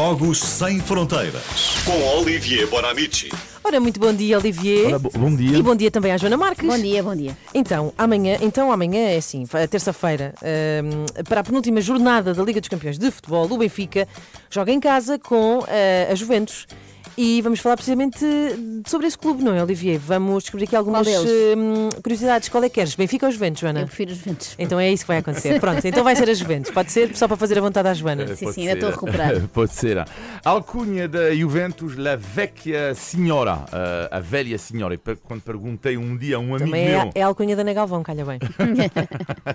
Jogos 0.00 0.40
Sem 0.40 0.78
Fronteiras 0.78 1.72
com 1.86 2.18
Olivier 2.18 2.66
Bonamici. 2.68 3.30
Ora, 3.64 3.80
muito 3.80 3.98
bom 3.98 4.12
dia, 4.12 4.36
Olivier. 4.36 4.88
Ora, 4.88 4.98
bo- 4.98 5.10
bom 5.16 5.34
dia. 5.34 5.56
E 5.56 5.62
bom 5.62 5.74
dia 5.74 5.90
também 5.90 6.12
à 6.12 6.18
Joana 6.18 6.36
Marques. 6.36 6.66
Bom 6.68 6.78
dia, 6.78 7.02
bom 7.02 7.16
dia. 7.16 7.34
Então, 7.54 7.94
amanhã, 7.96 8.36
então 8.42 8.70
amanhã 8.70 9.08
é 9.08 9.16
assim, 9.16 9.44
terça-feira, 9.70 10.34
hum, 10.84 11.06
para 11.26 11.40
a 11.40 11.42
penúltima 11.44 11.80
jornada 11.80 12.34
da 12.34 12.42
Liga 12.44 12.60
dos 12.60 12.68
Campeões 12.68 12.98
de 12.98 13.10
Futebol, 13.10 13.50
o 13.50 13.56
Benfica 13.56 14.06
joga 14.50 14.70
em 14.70 14.78
casa 14.78 15.18
com 15.18 15.64
eh, 15.66 16.08
a 16.12 16.14
Juventus. 16.14 16.66
E 17.18 17.40
vamos 17.40 17.60
falar 17.60 17.76
precisamente 17.76 18.18
sobre 18.86 19.06
esse 19.06 19.16
clube, 19.16 19.42
não 19.42 19.54
é, 19.54 19.62
Olivier? 19.62 19.98
Vamos 19.98 20.44
descobrir 20.44 20.64
aqui 20.64 20.76
algumas 20.76 21.06
deles? 21.06 21.56
hum, 21.56 21.88
curiosidades. 22.02 22.50
Qual 22.50 22.62
é 22.62 22.68
que 22.68 22.74
queres? 22.74 22.94
Benfica 22.94 23.24
ou 23.24 23.32
Juventus, 23.32 23.60
Joana? 23.60 23.80
Eu 23.80 23.86
prefiro 23.86 24.12
os 24.12 24.18
ventos. 24.18 24.54
Então 24.58 24.78
é 24.78 24.92
isso 24.92 25.04
que 25.04 25.08
vai 25.08 25.18
acontecer. 25.18 25.58
Pronto, 25.58 25.82
então 25.86 26.04
vai 26.04 26.14
ser 26.14 26.28
a 26.28 26.34
Juventus. 26.34 26.70
Pode 26.70 26.92
ser 26.92 27.16
só 27.16 27.26
para 27.26 27.38
fazer 27.38 27.56
a 27.56 27.62
vontade 27.62 27.88
à 27.88 27.94
Joana. 27.94 28.36
Sim, 28.36 28.44
Pode 28.44 28.54
sim, 28.54 28.60
ainda 28.62 28.74
estou 28.74 28.88
a 28.90 28.92
recuperar. 28.92 29.48
Pode 29.48 29.72
ser. 29.72 30.04
Alcunha 30.44 31.08
da 31.08 31.34
Juventus, 31.34 31.96
la 31.96 32.16
vecchia 32.16 32.94
signora, 32.94 33.64
eh, 33.72 34.08
a 34.10 34.20
velha 34.20 34.58
senhora. 34.58 34.94
E 34.94 34.98
quando 34.98 35.40
perguntei 35.40 35.96
um 35.96 36.14
dia 36.18 36.36
a 36.36 36.38
um 36.38 36.54
amigo 36.54 36.66
Também 36.66 36.90
meu, 36.90 37.00
é, 37.00 37.10
é 37.14 37.22
a 37.22 37.26
alcunha 37.26 37.56
da 37.56 37.62
Ana 37.62 37.72
Galvão, 37.72 38.02
calha 38.02 38.26
bem. 38.26 38.38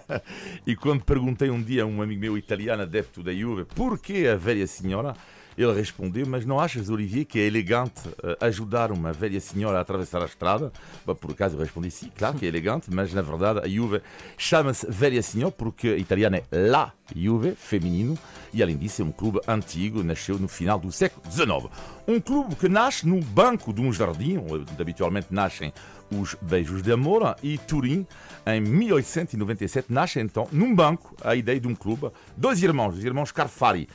e 0.65 0.75
quando 0.75 1.03
perguntei 1.03 1.51
um 1.51 1.61
dia 1.61 1.83
a 1.83 1.85
um 1.85 2.01
amigo 2.01 2.21
meu 2.21 2.37
italiano, 2.39 2.81
adepto 2.81 3.21
da 3.21 3.31
Juve, 3.31 3.65
porquê 3.65 4.27
a 4.33 4.35
velha 4.35 4.65
senhora? 4.65 5.13
Ele 5.61 5.73
respondeu, 5.73 6.25
mas 6.25 6.45
não 6.45 6.59
achas, 6.59 6.89
Olivier, 6.89 7.23
que 7.25 7.39
é 7.39 7.43
elegante 7.43 8.01
eh, 8.23 8.37
ajudar 8.41 8.91
uma 8.91 9.13
velha 9.13 9.39
senhora 9.39 9.77
a 9.77 9.81
atravessar 9.81 10.21
a 10.21 10.25
estrada? 10.25 10.71
Por 11.05 11.31
acaso 11.31 11.55
eu 11.55 11.59
respondi, 11.59 11.91
sim, 11.91 12.11
claro 12.17 12.37
que 12.37 12.45
é 12.45 12.47
elegante, 12.47 12.89
mas 12.91 13.13
na 13.13 13.21
verdade 13.21 13.59
a 13.59 13.67
Juve 13.67 14.01
chama-se 14.37 14.89
velha 14.89 15.21
senhora 15.21 15.51
porque 15.51 15.89
a 15.89 15.97
italiana 15.97 16.37
é 16.37 16.45
la 16.51 16.93
Juve, 17.15 17.53
feminino, 17.55 18.17
e 18.53 18.63
além 18.63 18.77
disso 18.77 19.01
é 19.01 19.05
um 19.05 19.11
clube 19.11 19.39
antigo, 19.47 20.03
nasceu 20.03 20.39
no 20.39 20.47
final 20.47 20.79
do 20.79 20.91
século 20.91 21.29
XIX. 21.29 21.69
Um 22.07 22.19
clube 22.19 22.55
que 22.55 22.67
nasce 22.67 23.07
no 23.07 23.19
banco 23.19 23.73
de 23.73 23.81
um 23.81 23.91
jardim, 23.93 24.37
onde 24.37 24.65
habitualmente 24.79 25.27
nascem 25.29 25.71
os 26.11 26.35
beijos 26.41 26.81
de 26.81 26.91
amor, 26.91 27.35
e 27.43 27.57
Turim, 27.57 28.05
em 28.45 28.61
1897, 28.61 29.91
nasce 29.91 30.19
então 30.19 30.47
num 30.51 30.73
banco 30.73 31.15
a 31.23 31.35
ideia 31.35 31.59
de 31.59 31.67
um 31.67 31.75
clube, 31.75 32.09
dois 32.35 32.61
irmãos, 32.63 32.95
os 32.95 33.03
irmãos 33.03 33.31
Carfari. 33.31 33.87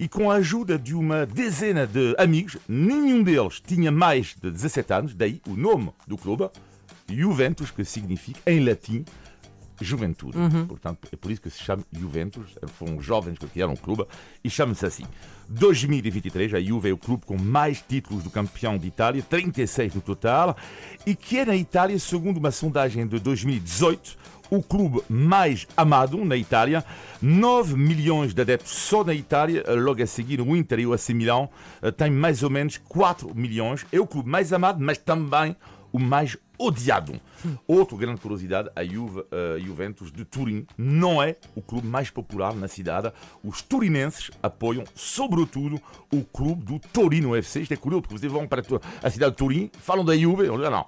E 0.00 0.08
com 0.08 0.30
a 0.30 0.36
ajuda 0.36 0.78
de 0.78 0.94
uma 0.94 1.26
dezena 1.26 1.86
de 1.86 2.14
amigos, 2.16 2.56
nenhum 2.66 3.22
deles 3.22 3.60
tinha 3.60 3.92
mais 3.92 4.34
de 4.42 4.50
17 4.50 4.92
anos, 4.94 5.14
daí 5.14 5.42
o 5.46 5.54
nome 5.54 5.90
do 6.06 6.16
clube, 6.16 6.48
Juventus, 7.06 7.70
que 7.70 7.84
significa 7.84 8.40
em 8.50 8.64
latim 8.64 9.04
juventude. 9.78 10.38
Portanto, 10.66 11.06
é 11.12 11.16
por 11.16 11.30
isso 11.30 11.42
que 11.42 11.50
se 11.50 11.62
chama 11.62 11.84
Juventus. 11.92 12.56
Foram 12.78 13.00
jovens 13.02 13.38
que 13.38 13.46
criaram 13.46 13.74
o 13.74 13.76
clube 13.76 14.06
e 14.42 14.48
chama-se 14.48 14.86
assim. 14.86 15.04
2023, 15.50 16.54
a 16.54 16.60
Juve 16.62 16.88
é 16.88 16.92
o 16.92 16.98
clube 16.98 17.26
com 17.26 17.36
mais 17.36 17.82
títulos 17.86 18.22
do 18.22 18.30
campeão 18.30 18.78
de 18.78 18.86
Itália, 18.86 19.22
36 19.22 19.94
no 19.94 20.00
total, 20.00 20.56
e 21.04 21.14
que 21.14 21.40
é 21.40 21.44
na 21.44 21.56
Itália, 21.56 21.98
segundo 21.98 22.38
uma 22.38 22.50
sondagem 22.50 23.06
de 23.06 23.18
2018, 23.18 24.16
o 24.50 24.62
clube 24.62 25.02
mais 25.08 25.66
amado 25.76 26.22
na 26.24 26.36
Itália. 26.36 26.84
9 27.22 27.76
milhões 27.76 28.34
de 28.34 28.40
adeptos 28.40 28.72
só 28.72 29.04
na 29.04 29.14
Itália. 29.14 29.64
Logo 29.68 30.02
a 30.02 30.06
seguir, 30.06 30.40
o 30.40 30.56
Inter 30.56 30.80
e 30.80 30.86
o 30.86 30.92
AC 30.92 31.10
Milão 31.10 31.48
eh, 31.80 31.90
têm 31.90 32.10
mais 32.10 32.42
ou 32.42 32.50
menos 32.50 32.76
4 32.88 33.34
milhões. 33.34 33.86
É 33.92 34.00
o 34.00 34.06
clube 34.06 34.28
mais 34.28 34.52
amado, 34.52 34.82
mas 34.82 34.98
também 34.98 35.56
o 35.92 35.98
mais 35.98 36.36
odiado. 36.58 37.18
Outra 37.66 37.96
grande 37.96 38.20
curiosidade, 38.20 38.68
a 38.76 38.84
Juve, 38.84 39.24
a 39.32 39.58
Juventus 39.58 40.12
de 40.12 40.24
Turim 40.24 40.66
não 40.76 41.22
é 41.22 41.36
o 41.54 41.62
clube 41.62 41.86
mais 41.86 42.10
popular 42.10 42.54
na 42.54 42.68
cidade. 42.68 43.10
Os 43.42 43.62
turinenses 43.62 44.30
apoiam, 44.42 44.84
sobretudo, 44.94 45.80
o 46.12 46.22
clube 46.22 46.64
do 46.64 46.78
Torino 46.78 47.34
FC. 47.34 47.62
Isto 47.62 47.72
é 47.72 47.76
curioso, 47.76 48.02
porque 48.02 48.18
vocês 48.18 48.30
vão 48.30 48.46
para 48.46 48.62
a 49.02 49.10
cidade 49.10 49.32
de 49.32 49.38
Turim, 49.38 49.70
falam 49.80 50.04
da 50.04 50.16
Juve, 50.16 50.48
olha 50.48 50.68
não, 50.68 50.84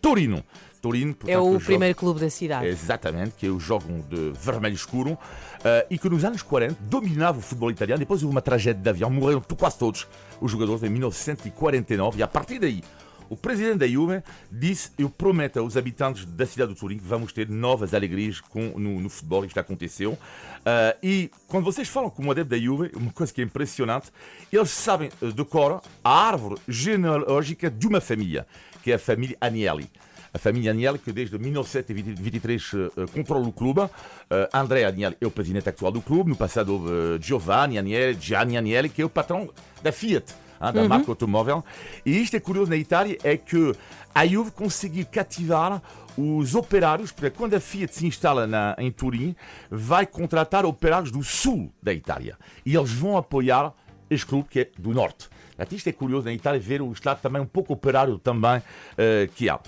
Torino. 0.00 0.44
Torino, 0.84 1.12
É 1.12 1.14
portanto, 1.14 1.40
o 1.48 1.52
joga- 1.54 1.64
primeiro 1.64 1.94
clube 1.96 2.20
da 2.20 2.28
cidade. 2.28 2.66
Exatamente, 2.66 3.32
que 3.38 3.46
eles 3.46 3.62
jogam 3.62 4.00
de 4.02 4.32
vermelho 4.38 4.74
escuro 4.74 5.16
eh, 5.64 5.86
e 5.88 5.98
que 5.98 6.10
nos 6.10 6.22
anos 6.24 6.42
40 6.42 6.76
dominava 6.82 7.38
o 7.38 7.40
futebol 7.40 7.70
italiano. 7.70 7.98
Depois 7.98 8.22
houve 8.22 8.34
uma 8.34 8.42
tragédia 8.42 8.82
de 8.82 8.88
avião, 8.90 9.08
morreram 9.08 9.40
quase 9.58 9.78
todos 9.78 10.06
os 10.42 10.52
jogadores 10.52 10.82
em 10.82 10.90
1949 10.90 12.18
e 12.18 12.22
a 12.22 12.28
partir 12.28 12.58
daí 12.58 12.82
o 13.30 13.36
presidente 13.36 13.78
da 13.78 13.88
Juve 13.88 14.22
disse: 14.52 14.90
Eu 14.98 15.08
prometo 15.08 15.58
aos 15.58 15.78
habitantes 15.78 16.26
da 16.26 16.44
cidade 16.44 16.74
de 16.74 16.78
Turim 16.78 16.98
que 16.98 17.04
vamos 17.04 17.32
ter 17.32 17.48
novas 17.48 17.94
alegrias 17.94 18.38
com, 18.38 18.60
no, 18.78 19.00
no 19.00 19.08
futebol. 19.08 19.42
Isto 19.46 19.58
aconteceu. 19.58 20.18
Eh, 20.66 20.96
e 21.02 21.30
quando 21.48 21.64
vocês 21.64 21.88
falam 21.88 22.10
com 22.10 22.22
um 22.22 22.30
adepto 22.30 22.50
da 22.50 22.58
Juve, 22.58 22.90
uma 22.94 23.10
coisa 23.10 23.32
que 23.32 23.40
é 23.40 23.44
impressionante, 23.44 24.12
eles 24.52 24.70
sabem 24.70 25.08
eh, 25.22 25.26
de 25.28 25.44
cor 25.46 25.80
a 26.04 26.10
árvore 26.28 26.60
genealógica 26.68 27.70
de 27.70 27.86
uma 27.86 28.00
família, 28.00 28.46
que 28.82 28.92
é 28.92 28.96
a 28.96 28.98
família 28.98 29.36
Agnelli. 29.40 29.88
A 30.34 30.38
família 30.38 30.72
Agnelli, 30.72 30.98
que 30.98 31.12
desde 31.12 31.38
1923 31.38 32.72
eh, 32.74 33.06
controla 33.14 33.46
o 33.46 33.52
clube. 33.52 33.88
Eh, 34.28 34.48
André 34.52 34.84
Agnelli 34.84 35.16
é 35.20 35.26
o 35.26 35.30
presidente 35.30 35.68
atual 35.68 35.92
do 35.92 36.02
clube. 36.02 36.28
No 36.28 36.34
passado 36.34 36.72
houve 36.72 36.90
eh, 36.90 37.18
Giovanni 37.20 37.78
Agnelli, 37.78 38.18
Gianni 38.20 38.56
Agnelli, 38.56 38.88
que 38.88 39.00
é 39.00 39.04
o 39.04 39.08
patrão 39.08 39.48
da 39.80 39.92
Fiat, 39.92 40.34
da 40.58 40.88
marca 40.88 41.08
automóvel. 41.08 41.64
E 42.04 42.18
isto 42.20 42.34
é 42.34 42.40
curioso 42.40 42.68
na 42.68 42.76
Itália, 42.76 43.16
é 43.22 43.36
que 43.36 43.76
a 44.12 44.26
Juve 44.26 44.50
conseguiu 44.50 45.06
cativar 45.06 45.80
os 46.18 46.56
operários, 46.56 47.12
porque 47.12 47.30
quando 47.30 47.54
a 47.54 47.60
Fiat 47.60 47.94
se 47.94 48.04
instala 48.04 48.44
na, 48.44 48.74
em 48.76 48.90
Turim, 48.90 49.36
vai 49.70 50.04
contratar 50.04 50.66
operários 50.66 51.12
do 51.12 51.22
sul 51.22 51.72
da 51.80 51.94
Itália. 51.94 52.36
E 52.66 52.74
eles 52.74 52.90
vão 52.90 53.16
apoiar 53.16 53.72
este 54.10 54.26
clube 54.26 54.48
que 54.48 54.60
é 54.60 54.70
do 54.76 54.92
norte. 54.92 55.28
Isto 55.70 55.88
é 55.88 55.92
curioso 55.92 56.24
na 56.24 56.32
Itália 56.32 56.60
ver 56.60 56.82
o 56.82 56.90
Estado 56.92 57.20
também 57.20 57.40
um 57.40 57.46
pouco 57.46 57.72
operário 57.72 58.18
também 58.18 58.60
eh, 58.98 59.28
que 59.36 59.48
há. 59.48 59.60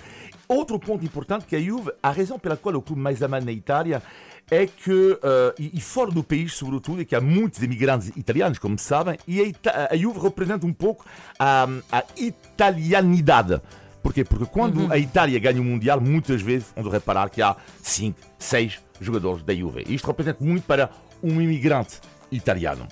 Outro 0.47 0.79
ponto 0.79 1.03
importante 1.03 1.45
que 1.45 1.55
a 1.55 1.61
Juve, 1.61 1.91
a 2.01 2.09
razão 2.11 2.39
pela 2.39 2.55
qual 2.55 2.75
o 2.75 2.81
clube 2.81 3.01
mais 3.01 3.21
amado 3.21 3.45
na 3.45 3.51
Itália 3.51 4.01
é 4.49 4.65
que, 4.65 5.19
eh, 5.21 5.55
e, 5.73 5.81
fora 5.81 6.09
do 6.09 6.23
país 6.23 6.53
sobretudo, 6.53 7.01
é 7.01 7.05
que 7.05 7.13
há 7.13 7.19
muitos 7.19 7.61
imigrantes 7.61 8.13
italianos, 8.15 8.57
como 8.57 8.79
sabem, 8.79 9.17
e 9.27 9.41
a, 9.41 9.43
Ita- 9.43 9.89
a 9.91 9.97
Juve 9.97 10.19
representa 10.19 10.65
um 10.65 10.71
pouco 10.71 11.05
a, 11.37 11.67
a 11.91 12.03
italianidade. 12.15 13.61
Porquê? 14.01 14.23
Porque 14.23 14.45
quando 14.45 14.91
a 14.91 14.97
Itália 14.97 15.37
ganha 15.39 15.59
o 15.59 15.65
Mundial, 15.65 15.99
muitas 15.99 16.41
vezes 16.41 16.67
vão 16.75 16.89
reparar 16.89 17.29
que 17.29 17.41
há 17.41 17.55
5, 17.81 18.17
6 18.39 18.79
jogadores 19.01 19.43
da 19.43 19.53
Juve. 19.53 19.83
Isto 19.89 20.07
representa 20.07 20.41
muito 20.43 20.63
para 20.63 20.89
um 21.21 21.41
imigrante 21.41 21.99
italiano. 22.31 22.87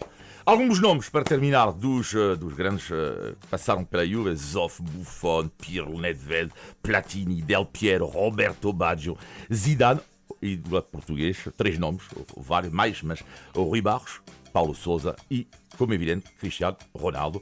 Alguns 0.45 0.79
nomes 0.79 1.09
para 1.09 1.23
terminar 1.23 1.71
dos, 1.71 2.13
eh, 2.13 2.35
dos 2.35 2.53
grandes 2.53 2.91
eh, 2.91 3.33
que 3.41 3.47
passaram 3.47 3.83
pela 3.83 4.05
Juve: 4.05 4.35
Zoff, 4.35 4.79
Buffon, 4.79 5.49
Pirlo, 5.57 5.99
Nedved, 5.99 6.51
Platini, 6.83 7.41
Del 7.41 7.65
Piero, 7.65 8.05
Roberto 8.05 8.71
Baggio, 8.71 9.17
Zidane 9.51 10.01
e 10.39 10.55
do 10.55 10.75
lado 10.75 10.85
português, 10.91 11.35
três 11.57 11.79
nomes, 11.79 12.03
vários 12.37 12.71
mais, 12.71 13.01
mas 13.01 13.23
Rui 13.55 13.81
Barros, 13.81 14.21
Paulo 14.53 14.75
Souza 14.75 15.15
e, 15.31 15.47
como 15.79 15.93
é 15.93 15.95
evidente, 15.95 16.31
Cristiano 16.39 16.77
Ronaldo. 16.93 17.41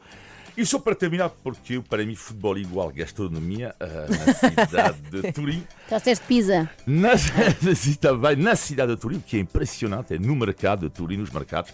E 0.55 0.65
só 0.65 0.77
para 0.77 0.93
terminar, 0.93 1.29
porque 1.29 1.81
para 1.81 2.05
mim 2.05 2.15
futebol 2.15 2.55
igual 2.57 2.91
gastronomia 2.91 3.73
eh, 3.79 4.05
na 4.09 4.33
cidade 4.33 4.97
de 5.09 5.31
Turim. 5.33 5.63
Trouxeste 5.87 6.25
pizza. 6.25 6.69
Na, 6.85 7.11
também 7.99 8.35
na 8.35 8.55
cidade 8.55 8.93
de 8.95 9.01
Turim, 9.01 9.19
que 9.19 9.37
é 9.37 9.39
impressionante, 9.39 10.13
é 10.13 10.19
no 10.19 10.35
mercado 10.35 10.87
de 10.87 10.93
Turim, 10.93 11.17
nos 11.17 11.31
mercados, 11.31 11.73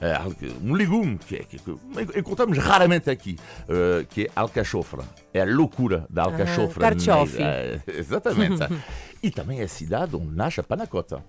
eh, 0.00 0.18
um 0.60 0.72
legume 0.72 1.18
que, 1.18 1.36
é- 1.36 1.44
que, 1.44 1.60
encontramos 2.18 2.58
raramente 2.58 3.08
aqui, 3.08 3.38
eh, 3.68 4.04
que 4.10 4.24
é 4.24 4.30
alcachofra. 4.34 5.04
É 5.32 5.42
a 5.42 5.44
loucura 5.44 6.04
da 6.10 6.24
alcachofra. 6.24 6.84
Ah, 6.88 6.90
carchofi. 6.90 7.42
Exatamente. 7.86 8.64
e 9.22 9.30
também 9.30 9.60
é 9.60 9.64
a 9.64 9.68
cidade 9.68 10.16
onde 10.16 10.34
nasce 10.34 10.58
a 10.58 10.64
panacota. 10.64 11.22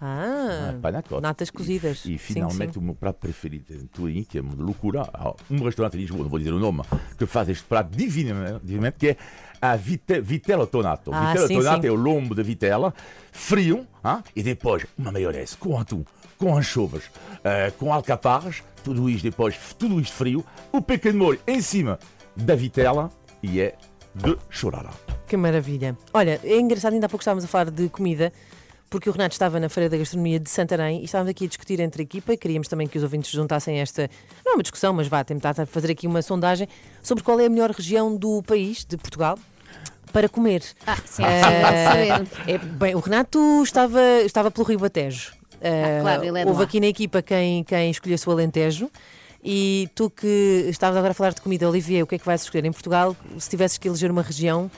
Ah, 0.00 0.72
A 0.76 0.80
panacota. 0.80 1.20
natas 1.20 1.50
cozidas. 1.50 1.98
E, 2.00 2.02
Sim, 2.02 2.12
e 2.14 2.18
finalmente 2.18 2.74
sim. 2.74 2.78
o 2.78 2.82
meu 2.82 2.94
prato 2.94 3.16
preferido 3.16 3.72
em 3.72 3.86
Turim, 3.86 4.22
que 4.24 4.38
é 4.38 4.40
uma 4.42 4.54
loucura. 4.54 5.02
Há 5.12 5.34
um 5.50 5.62
restaurante 5.64 5.96
em 5.96 6.00
Lisboa, 6.00 6.22
não 6.22 6.28
vou 6.28 6.38
dizer 6.38 6.52
o 6.52 6.58
nome, 6.58 6.82
que 7.18 7.24
faz 7.26 7.48
este 7.48 7.64
prato 7.64 7.96
divinamente, 7.96 8.60
divinamente 8.62 8.96
que 8.98 9.08
é 9.08 9.16
a 9.60 9.74
vite, 9.74 10.20
vitela 10.20 10.66
tonato. 10.66 11.10
Ah, 11.14 11.28
vitela 11.30 11.48
sim, 11.48 11.56
tonato 11.56 11.80
sim. 11.82 11.88
é 11.88 11.90
o 11.90 11.94
lombo 11.94 12.34
de 12.34 12.42
vitela, 12.42 12.92
frio, 13.32 13.86
ah, 14.04 14.22
e 14.34 14.42
depois 14.42 14.84
uma 14.98 15.10
maionese 15.10 15.56
com 15.56 15.78
atum, 15.78 16.04
com 16.36 16.54
anchovas, 16.56 17.04
eh, 17.42 17.72
com 17.78 17.90
alcaparras, 17.90 18.62
tudo 18.84 19.08
isto 19.08 19.24
depois, 19.24 19.56
tudo 19.78 19.98
isto 19.98 20.12
frio, 20.14 20.44
o 20.70 20.82
pequeno 20.82 21.18
molho 21.18 21.40
em 21.46 21.62
cima 21.62 21.98
da 22.36 22.54
vitela 22.54 23.10
e 23.42 23.60
é 23.60 23.74
de 24.14 24.36
chorar. 24.50 24.92
Que 25.26 25.36
maravilha. 25.38 25.96
Olha, 26.12 26.38
é 26.44 26.60
engraçado, 26.60 26.92
ainda 26.92 27.06
há 27.06 27.08
pouco 27.08 27.22
estávamos 27.22 27.44
a 27.44 27.48
falar 27.48 27.70
de 27.70 27.88
comida, 27.88 28.30
porque 28.88 29.08
o 29.08 29.12
Renato 29.12 29.32
estava 29.32 29.58
na 29.58 29.68
Feira 29.68 29.88
da 29.88 29.96
Gastronomia 29.96 30.38
de 30.38 30.48
Santarém 30.48 31.00
e 31.00 31.04
estávamos 31.04 31.30
aqui 31.30 31.44
a 31.44 31.48
discutir 31.48 31.80
entre 31.80 32.02
a 32.02 32.04
equipa 32.04 32.32
e 32.32 32.36
queríamos 32.36 32.68
também 32.68 32.86
que 32.86 32.96
os 32.96 33.02
ouvintes 33.04 33.30
se 33.30 33.36
juntassem 33.36 33.78
a 33.78 33.82
esta, 33.82 34.10
não 34.44 34.52
é 34.52 34.54
uma 34.56 34.62
discussão, 34.62 34.92
mas 34.92 35.08
vá 35.08 35.22
tentar 35.24 35.54
fazer 35.66 35.90
aqui 35.90 36.06
uma 36.06 36.22
sondagem 36.22 36.68
sobre 37.02 37.24
qual 37.24 37.40
é 37.40 37.46
a 37.46 37.50
melhor 37.50 37.70
região 37.70 38.16
do 38.16 38.42
país, 38.42 38.84
de 38.84 38.96
Portugal, 38.96 39.38
para 40.12 40.28
comer. 40.28 40.62
Ah, 40.86 40.96
sim, 41.04 41.22
saber. 41.22 42.28
É, 42.46 42.58
bem, 42.58 42.94
o 42.94 43.00
Renato 43.00 43.62
estava, 43.62 44.00
estava 44.24 44.50
pelo 44.50 44.66
Rio 44.66 44.78
Batejo. 44.78 45.32
Ah, 45.60 46.00
claro, 46.02 46.24
ele 46.24 46.40
é 46.40 46.46
houve 46.46 46.58
lá. 46.58 46.64
aqui 46.64 46.80
na 46.80 46.86
equipa 46.86 47.22
quem, 47.22 47.64
quem 47.64 47.90
escolhesse 47.90 48.28
o 48.28 48.32
Alentejo. 48.32 48.90
E 49.48 49.88
tu 49.94 50.10
que 50.10 50.66
estavas 50.68 50.96
agora 50.96 51.12
a 51.12 51.14
falar 51.14 51.32
de 51.32 51.40
comida, 51.40 51.68
Olivier, 51.68 52.02
o 52.02 52.06
que 52.06 52.16
é 52.16 52.18
que 52.18 52.26
vais 52.26 52.42
escolher? 52.42 52.64
Em 52.64 52.72
Portugal, 52.72 53.16
se 53.38 53.48
tivesses 53.48 53.78
que 53.78 53.86
eleger 53.86 54.10
uma 54.10 54.22
região 54.22 54.68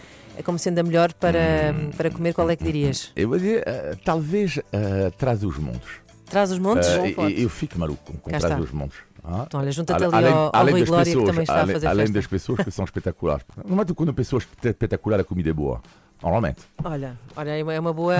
como 0.43 0.59
sendo 0.59 0.79
a 0.79 0.83
melhor 0.83 1.13
para, 1.15 1.75
para 1.97 2.11
comer, 2.11 2.33
qual 2.35 2.49
é 2.51 2.57
que 2.57 2.65
dirias? 2.65 3.13
Eu 3.17 3.29
vou 3.29 3.39
dizer, 3.39 3.63
eh, 3.67 3.97
talvez 4.05 4.59
eh, 4.73 5.11
traz 5.19 5.43
os 5.45 5.59
montes. 5.59 5.89
Traz 6.29 6.51
os 6.51 6.59
montes? 6.59 6.89
Eh, 6.89 7.13
bom 7.13 7.29
eu, 7.29 7.31
eu 7.31 7.49
fico 7.49 7.79
maluco 7.79 8.13
com, 8.13 8.31
Cá 8.31 8.39
traz 8.39 8.45
está. 8.45 8.59
os 8.59 8.71
montes. 8.73 8.99
Ah. 9.25 9.45
Então, 9.47 9.61
olha, 9.61 9.71
junta-te 9.73 10.05
ali 10.05 10.15
além, 10.15 10.33
ao, 10.33 10.39
ao 10.39 10.51
além 10.55 10.75
Rui 10.75 10.85
Glória, 10.85 11.05
pessoas, 11.05 11.25
que 11.25 11.31
também 11.31 11.43
está 11.43 11.61
além, 11.61 11.71
a 11.71 11.73
fazer 11.75 11.87
além 11.87 12.07
festa. 12.07 12.19
das 12.19 12.27
pessoas 12.27 12.59
que 12.61 12.71
são 12.71 12.85
espetaculares. 12.85 13.45
Não 13.67 13.81
é 13.81 13.85
quando 13.85 14.09
a 14.11 14.15
pessoa 14.15 14.41
é 14.65 14.69
espetacular, 14.69 15.21
a 15.21 15.25
comida 15.25 15.51
é 15.51 15.53
boa. 15.53 15.83
Normalmente. 16.23 16.61
Olha, 16.83 17.17
olha, 17.37 17.51
é 17.51 17.63
uma- 17.63 17.75
é 17.75 17.79
uma 17.81 17.93
boa, 17.93 18.17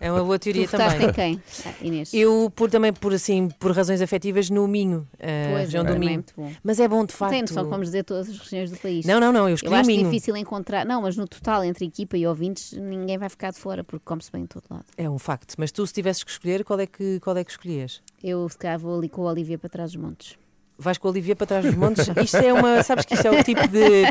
é 0.00 0.10
uma 0.10 0.24
boa 0.24 0.36
Tu 0.38 0.44
teoria 0.44 0.66
votaste 0.66 0.98
também. 0.98 1.10
em 1.10 1.12
quem? 1.12 1.42
Ah, 1.64 1.74
Inês. 1.80 2.12
Eu, 2.12 2.52
por, 2.54 2.68
também 2.70 2.92
por, 2.92 3.14
assim, 3.14 3.48
por 3.60 3.70
razões 3.70 4.00
afetivas, 4.00 4.50
no 4.50 4.66
Minho, 4.66 5.06
a 5.20 5.50
Pois, 5.52 5.60
região 5.66 5.84
é, 5.84 5.86
do 5.86 5.92
é 5.94 5.98
Minho. 5.98 6.12
muito 6.14 6.32
bom. 6.36 6.52
Mas 6.62 6.80
é 6.80 6.88
bom, 6.88 7.04
de 7.04 7.12
facto. 7.12 7.30
Tem 7.32 7.42
noção 7.42 7.64
que 7.64 7.70
vamos 7.70 7.86
dizer 7.86 8.02
todas 8.02 8.28
as 8.28 8.36
regiões 8.38 8.70
do 8.72 8.76
país. 8.78 9.06
Não, 9.06 9.20
não, 9.20 9.32
não, 9.32 9.42
eu 9.42 9.50
Eu 9.50 9.54
escolhi 9.54 9.74
o 9.74 9.76
acho 9.78 9.86
Minho. 9.86 10.04
difícil 10.04 10.36
encontrar. 10.36 10.84
Não, 10.84 11.02
mas 11.02 11.16
no 11.16 11.28
total, 11.28 11.62
entre 11.64 11.84
equipa 11.86 12.16
e 12.16 12.26
ouvintes, 12.26 12.72
ninguém 12.72 13.16
vai 13.16 13.28
ficar 13.28 13.52
de 13.52 13.58
fora, 13.58 13.84
porque 13.84 14.02
come-se 14.04 14.32
bem 14.32 14.42
em 14.42 14.46
todo 14.46 14.64
lado. 14.68 14.84
É 14.96 15.08
um 15.08 15.18
facto. 15.18 15.54
Mas 15.56 15.70
tu, 15.70 15.86
se 15.86 15.92
tivesses 15.92 16.24
que 16.24 16.30
escolher, 16.32 16.64
qual 16.64 16.80
é 16.80 16.86
que, 16.86 17.20
qual 17.20 17.36
é 17.36 17.44
que 17.44 17.50
escolhias? 17.52 18.02
Eu, 18.22 18.48
se 18.48 18.58
calhar, 18.58 18.78
vou 18.78 18.98
ali 18.98 19.08
com 19.08 19.26
a 19.26 19.30
Olivia 19.30 19.56
para 19.56 19.68
trás 19.70 19.92
dos 19.92 20.02
montes. 20.02 20.36
Vais 20.76 20.98
com 20.98 21.06
a 21.06 21.10
Olivia 21.12 21.36
para 21.36 21.46
trás 21.46 21.64
dos 21.64 21.76
montes? 21.76 22.08
Isto 22.24 22.38
é 22.38 22.52
uma. 22.52 22.82
Sabes 22.82 23.04
que 23.04 23.14
isto 23.14 23.24
é 23.26 23.30
o 23.30 23.44
tipo 23.44 23.68
de. 23.68 24.02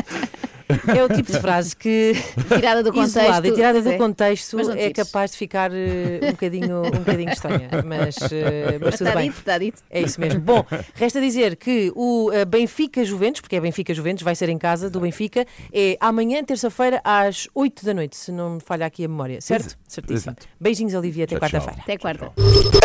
É 0.96 1.04
o 1.04 1.08
tipo 1.08 1.30
de 1.30 1.40
frase 1.40 1.74
que. 1.76 2.12
Tirada 2.54 2.82
do 2.82 2.92
contexto. 2.92 3.18
Isolada 3.18 3.48
e 3.48 3.52
tirada 3.52 3.82
do 3.82 3.90
é. 3.90 3.96
contexto 3.96 4.70
é 4.72 4.92
capaz 4.92 5.32
de 5.32 5.36
ficar 5.36 5.70
eh, 5.72 6.20
um, 6.22 6.30
bocadinho, 6.30 6.82
um 6.86 6.98
bocadinho 6.98 7.30
estranha. 7.30 7.68
Mas, 7.84 8.16
eh, 8.32 8.78
mas 8.80 8.96
tudo 8.96 9.08
está 9.08 9.18
bem. 9.18 9.28
dito, 9.28 9.38
está 9.38 9.58
dito. 9.58 9.82
É 9.90 10.00
isso 10.00 10.20
mesmo. 10.20 10.40
Bom, 10.40 10.64
resta 10.94 11.20
dizer 11.20 11.56
que 11.56 11.92
o 11.94 12.30
eh, 12.32 12.44
Benfica 12.44 13.04
Juventus, 13.04 13.40
porque 13.40 13.56
é 13.56 13.60
Benfica 13.60 13.94
Juventus, 13.94 14.22
vai 14.22 14.34
ser 14.34 14.48
em 14.48 14.58
casa 14.58 14.88
do 14.90 15.00
Benfica, 15.00 15.46
é 15.72 15.96
amanhã, 16.00 16.42
terça-feira, 16.44 17.00
às 17.04 17.48
8 17.54 17.84
da 17.84 17.94
noite, 17.94 18.16
se 18.16 18.32
não 18.32 18.54
me 18.54 18.60
falha 18.60 18.86
aqui 18.86 19.04
a 19.04 19.08
memória. 19.08 19.40
Certo? 19.40 19.66
Exato. 19.66 19.78
Certíssimo. 19.86 20.32
Exato. 20.32 20.48
Beijinhos, 20.60 20.94
Olivia, 20.94 21.24
até 21.24 21.38
quarta-feira. 21.38 21.80
Até 21.80 21.98
quarta. 21.98 22.32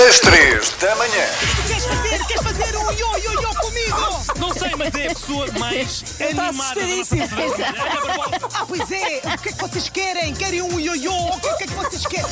Às 0.08 0.20
três 0.20 0.72
da 0.80 0.96
manhã. 0.96 1.26
Queres 1.68 1.86
fazer, 1.86 2.28
queres 2.28 2.44
fazer 2.44 2.78
um 2.78 2.92
yo 2.92 3.69
comigo? 3.90 4.40
Não 4.40 4.54
sei, 4.54 4.72
mas 4.78 4.94
é 4.96 5.06
a 5.08 5.10
pessoa 5.16 5.48
mais 5.60 6.02
Está 6.20 6.26
animada. 6.26 6.50
assustadíssimo. 6.50 7.24
Exato. 7.24 8.50
Ah, 8.54 8.66
pois 8.68 8.92
é. 8.92 9.18
O 9.18 9.38
que 9.42 9.50
é 9.50 9.52
que 9.52 9.62
vocês 9.62 9.90
querem? 9.90 10.34
Querem 10.34 10.62
um 10.62 10.80
yo? 10.80 10.94
O 11.14 11.40
que 11.40 11.64
é 11.64 11.68
que 11.68 11.74
vocês 11.74 12.06
querem? 12.06 12.26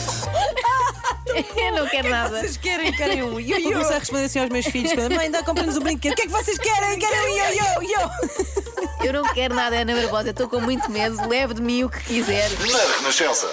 Eu 1.56 1.74
não 1.74 1.88
quero 1.88 2.10
nada. 2.10 2.40
Vocês 2.40 2.58
querem, 2.58 2.92
querem 2.94 3.22
um 3.24 3.40
yo-yo? 3.40 3.64
Vou 3.64 3.74
começar 3.74 3.96
a 3.96 4.00
responder 4.00 4.26
assim 4.26 4.40
aos 4.40 4.50
meus 4.50 4.66
filhos: 4.66 4.94
quando, 4.94 5.14
mãe, 5.16 5.30
dá, 5.30 5.44
compra-nos 5.44 5.76
um 5.78 5.82
brinquedo. 5.82 6.14
O 6.14 6.16
que 6.16 6.22
é 6.24 6.26
que 6.26 6.32
vocês 6.32 6.58
querem? 6.58 6.98
Querem 6.98 7.20
um 7.20 7.82
yo-yo? 7.82 8.10
Eu 9.04 9.14
não 9.14 9.24
quero 9.34 9.54
nada, 9.54 9.76
Ana 9.76 9.94
Barbosa. 9.96 10.30
Eu 10.30 10.32
estou 10.32 10.48
com 10.48 10.60
muito 10.62 10.90
medo. 10.90 11.28
Leve 11.28 11.54
de 11.56 11.62
mim 11.62 11.84
o 11.84 11.90
que 11.90 12.00
quiser. 12.04 12.50
Na 12.52 12.96
Renascença. 12.98 13.48